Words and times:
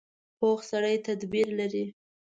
پوخ 0.39 0.59
سړی 0.71 0.95
تدبیر 1.07 1.47
لري 1.59 1.85